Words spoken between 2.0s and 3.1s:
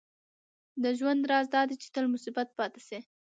مثبت پاتې شې.